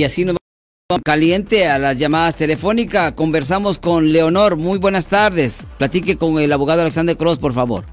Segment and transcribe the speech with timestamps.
[0.00, 0.36] Y así nos
[0.88, 3.14] vamos caliente a las llamadas telefónicas.
[3.14, 4.56] Conversamos con Leonor.
[4.56, 5.66] Muy buenas tardes.
[5.76, 7.84] Platique con el abogado Alexander Cross, por favor.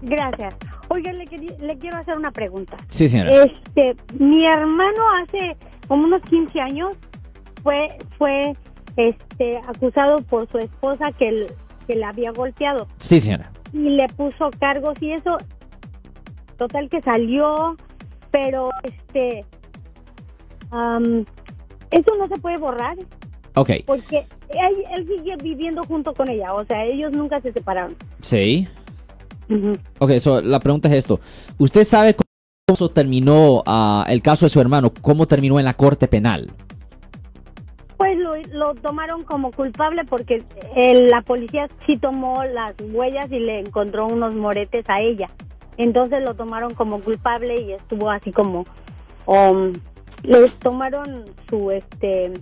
[0.00, 0.54] Gracias.
[0.88, 2.78] Oiga, le, le quiero hacer una pregunta.
[2.88, 3.44] Sí, señora.
[3.44, 5.54] Este, mi hermano hace
[5.88, 6.96] como unos 15 años
[7.62, 8.56] fue fue
[8.96, 11.48] este acusado por su esposa que,
[11.86, 12.88] que la había golpeado.
[12.96, 13.52] Sí, señora.
[13.74, 15.36] Y le puso cargos y eso
[16.56, 17.76] total que salió,
[18.30, 19.44] pero este
[21.92, 22.96] eso no se puede borrar.
[23.54, 23.70] Ok.
[23.86, 27.96] Porque él, él, sigue viviendo junto con ella, o sea, ellos nunca se separaron.
[28.20, 28.66] Sí.
[29.98, 31.20] Ok, so, la pregunta es esto.
[31.58, 32.16] ¿Usted sabe
[32.66, 34.92] cómo terminó uh, el caso de su hermano?
[35.02, 36.50] ¿Cómo terminó en la corte penal?
[37.98, 40.42] Pues lo, lo tomaron como culpable porque
[40.74, 45.28] el, la policía sí tomó las huellas y le encontró unos moretes a ella.
[45.76, 48.64] Entonces lo tomaron como culpable y estuvo así como...
[49.26, 49.72] Um,
[50.22, 52.32] le tomaron su, este,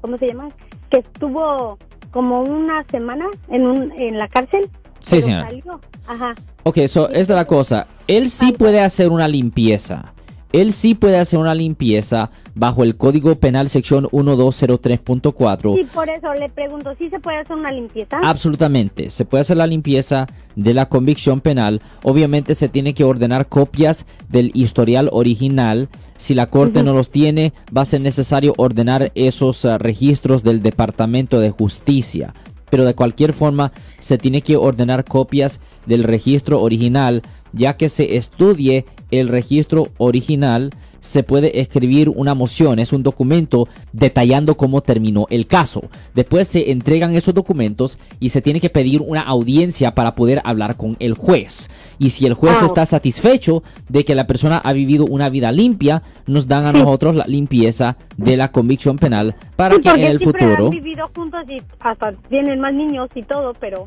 [0.00, 0.48] ¿cómo se llama?
[0.90, 1.78] Que estuvo
[2.10, 4.70] como una semana en, un, en la cárcel.
[5.00, 5.48] Sí, señora.
[5.48, 5.80] Salió.
[6.06, 6.34] Ajá.
[6.62, 7.86] Ok, eso es de la cosa.
[8.06, 10.12] Él sí puede hacer una limpieza.
[10.52, 15.74] Él sí puede hacer una limpieza bajo el Código Penal sección 1203.4.
[15.76, 18.18] Sí, por eso le pregunto, ¿sí se puede hacer una limpieza?
[18.22, 20.26] Absolutamente, se puede hacer la limpieza
[20.56, 21.82] de la convicción penal.
[22.02, 25.88] Obviamente se tiene que ordenar copias del historial original.
[26.16, 30.62] Si la corte no los tiene, va a ser necesario ordenar esos uh, registros del
[30.62, 32.34] Departamento de Justicia.
[32.70, 38.16] Pero de cualquier forma, se tiene que ordenar copias del registro original, ya que se
[38.16, 40.70] estudie el registro original,
[41.00, 45.82] se puede escribir una moción, es un documento detallando cómo terminó el caso.
[46.14, 50.76] Después se entregan esos documentos y se tiene que pedir una audiencia para poder hablar
[50.76, 51.68] con el juez.
[51.98, 56.02] Y si el juez está satisfecho de que la persona ha vivido una vida limpia,
[56.26, 60.66] nos dan a nosotros la limpieza de la convicción penal para que en el futuro...
[60.66, 63.86] Han vivido juntos y hasta tienen más niños y todo, pero...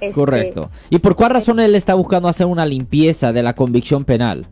[0.00, 0.70] Este, Correcto.
[0.90, 4.46] ¿Y por cuál razón él está buscando hacer una limpieza de la convicción penal?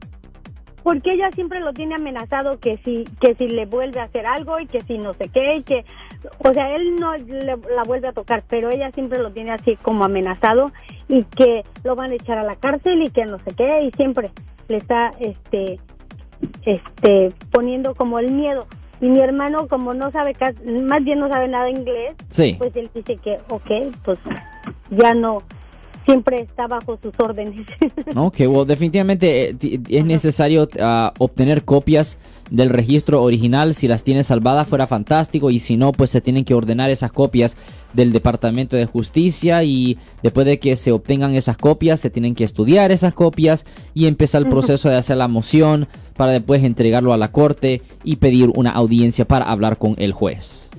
[0.83, 4.59] Porque ella siempre lo tiene amenazado que si que si le vuelve a hacer algo
[4.59, 5.85] y que si no sé qué y que
[6.39, 10.05] o sea, él no la vuelve a tocar, pero ella siempre lo tiene así como
[10.05, 10.73] amenazado
[11.09, 13.91] y que lo van a echar a la cárcel y que no sé qué y
[13.93, 14.31] siempre
[14.69, 15.79] le está este
[16.65, 18.67] este poniendo como el miedo.
[19.01, 20.37] Y mi hermano como no sabe
[20.85, 22.15] más bien no sabe nada inglés,
[22.59, 24.19] pues él dice que ok, pues
[24.91, 25.43] ya no
[26.05, 27.67] siempre está bajo sus órdenes.
[28.17, 32.19] ok, well, definitivamente eh, es necesario ah, obtener copias
[32.51, 33.75] del registro original.
[33.75, 37.11] Si las tiene salvadas fuera fantástico y si no, pues se tienen que ordenar esas
[37.13, 37.57] copias
[37.95, 42.45] del Departamento de Justicia y después de que se obtengan esas copias, se tienen que
[42.45, 43.65] estudiar esas copias
[43.95, 48.17] y empezar el proceso de hacer la moción para después entregarlo a la corte y
[48.17, 50.71] pedir una audiencia para hablar con el juez.